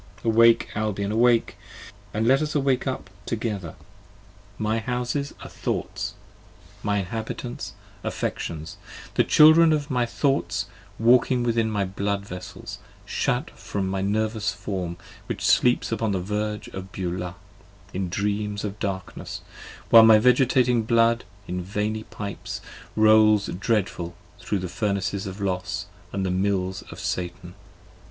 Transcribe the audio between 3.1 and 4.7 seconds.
together. 42